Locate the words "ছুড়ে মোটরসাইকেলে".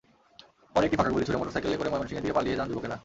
1.25-1.79